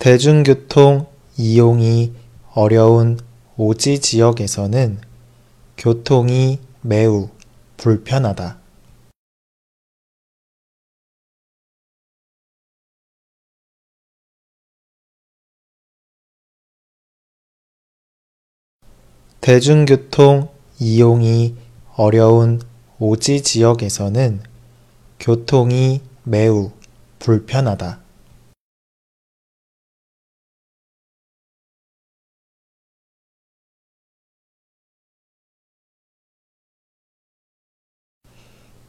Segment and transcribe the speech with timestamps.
[0.00, 2.14] 대중교통 이용이
[2.54, 3.20] 어려운
[3.58, 4.98] 오지 지역에서는
[5.76, 7.28] 교통이 매우
[7.76, 8.58] 불편하다.
[19.42, 20.48] 대중교통
[20.78, 21.56] 이용이
[21.94, 22.62] 어려운
[22.98, 24.40] 오지 지역에서는
[25.18, 26.70] 교통이 매우
[27.18, 28.09] 불편하다.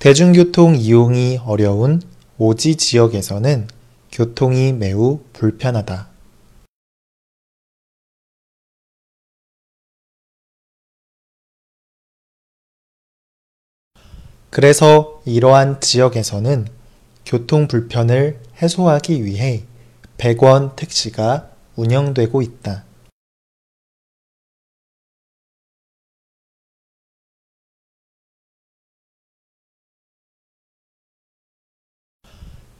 [0.02, 2.02] 대중교통 이용이 어려운
[2.40, 3.68] 오지 지역에서는
[4.12, 6.10] 교통이 매우 불편하다.
[14.50, 16.68] 그래서 이러한 지역에서는
[17.24, 19.66] 교통 불편을 해소하기 위해
[20.18, 22.91] 100원 택시가 운영되고 있다.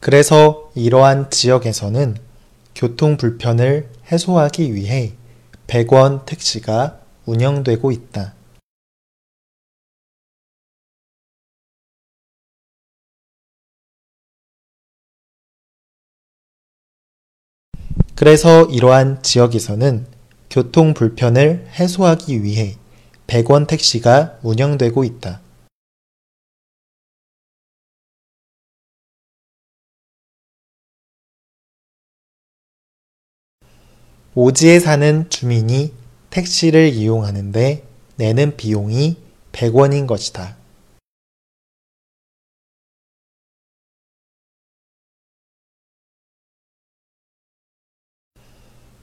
[0.02, 2.16] 그래서 이러한 지역에서는
[2.74, 5.12] 교통 불편을 해소하기 위해
[5.68, 8.34] 100원 택시가 운영되고 있다.
[18.16, 20.06] 그래서 이러한 지역에서는
[20.50, 22.76] 교통 불편을 해소하기 위해
[23.28, 25.40] 100원 택시가 운영되고 있다.
[34.34, 35.92] 오지에 사는 주민이
[36.30, 39.18] 택시를 이용하는데 내는 비용이
[39.52, 40.56] 100원인 것이다.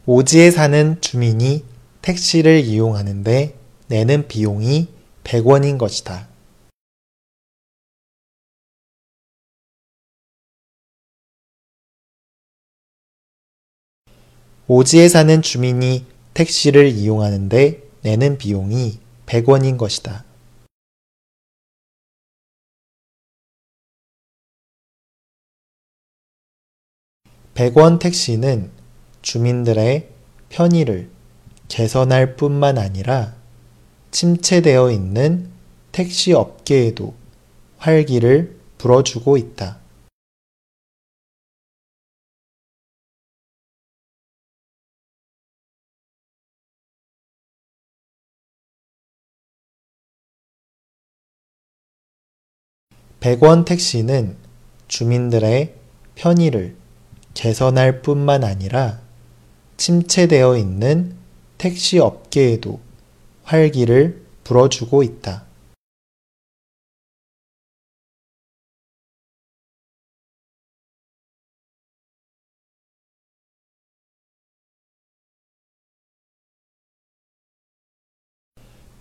[0.07, 1.63] 오지에 사는 주민이
[2.01, 4.87] 택시를 이용하는데 내는 비용이
[5.23, 6.28] 100원인 것이다.
[14.71, 20.25] 오지에 사는 주민이 택시를 이용하는데 내는 비용이 100원인 것이다.
[27.55, 28.69] 백원 택시는
[29.23, 30.07] 주민들의
[30.49, 31.09] 편의를
[31.67, 33.33] 개선할 뿐만 아니라
[34.11, 35.49] 침체되어 있는
[35.91, 37.15] 택시 업계에도
[37.79, 39.79] 활기를 불어주고 있다.
[53.19, 54.37] 백원 택시는
[54.87, 55.75] 주민들의
[56.15, 56.77] 편의를
[57.33, 59.01] 개선할 뿐만 아니라
[59.75, 61.17] 침체되어 있는
[61.57, 62.79] 택시 업계에도
[63.43, 65.45] 활기를 불어주고 있다.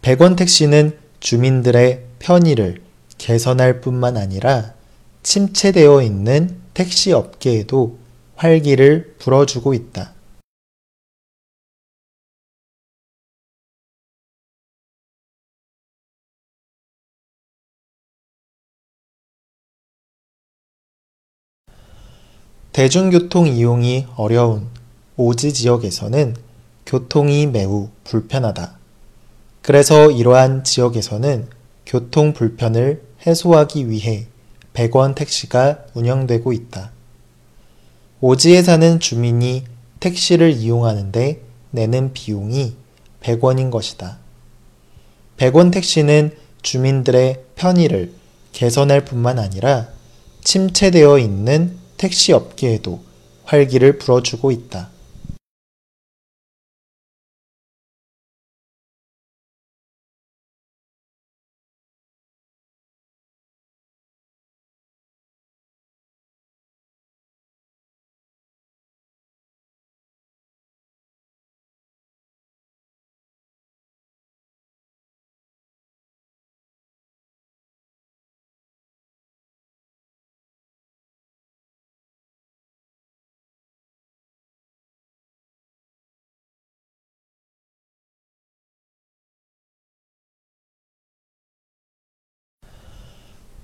[0.02, 2.87] 백원 택시는 주민들의 편의를
[3.18, 4.74] 개선할 뿐만 아니라
[5.22, 7.98] 침체되어 있는 택시 업계에도
[8.36, 10.14] 활기를 불어주고 있다.
[22.72, 24.68] 대중교통 이용이 어려운
[25.16, 26.36] 오지 지역에서는
[26.86, 28.78] 교통이 매우 불편하다.
[29.62, 31.48] 그래서 이러한 지역에서는
[31.84, 34.26] 교통 불편을 해소하기 위해
[34.74, 36.92] 100원 택시가 운영되고 있다.
[38.20, 39.64] 오지에 사는 주민이
[40.00, 41.40] 택시를 이용하는데
[41.70, 42.74] 내는 비용이
[43.22, 44.18] 100원인 것이다.
[45.36, 48.12] 100원 택시는 주민들의 편의를
[48.52, 49.88] 개선할 뿐만 아니라
[50.42, 53.00] 침체되어 있는 택시 업계에도
[53.44, 54.90] 활기를 불어주고 있다.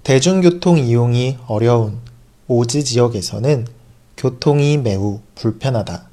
[0.04, 1.98] 대중교통 이용이 어려운
[2.46, 3.66] 오지 지역에서는
[4.18, 6.10] 교통이 매우 불편하다.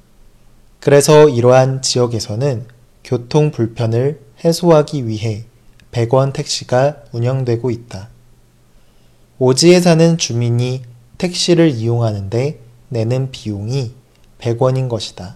[0.79, 2.67] 그래서 이러한 지역에서는
[3.03, 5.43] 교통 불편을 해소하기 위해
[5.91, 8.07] 100원 택시가 운영되고 있다.
[9.39, 10.83] 오지에 사는 주민이
[11.17, 13.91] 택시를 이용하는데 내는 비용이
[14.39, 15.35] 100원인 것이다.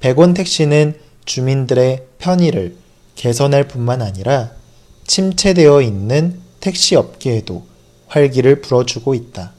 [0.00, 2.76] 100원 택시는 주민들의 편의를
[3.14, 4.52] 개선할 뿐만 아니라
[5.06, 7.66] 침체되어 있는 택시 업계에도
[8.08, 9.52] 활기를 불어주고 있다.